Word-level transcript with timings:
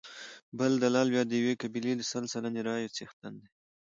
بل 0.57 0.71
دلال 0.83 1.07
بیا 1.13 1.23
د 1.27 1.31
یوې 1.41 1.53
قبیلې 1.61 1.93
د 1.97 2.01
سل 2.11 2.23
سلنې 2.33 2.61
رایو 2.67 2.93
څښتن 2.95 3.33
دی. 3.41 3.47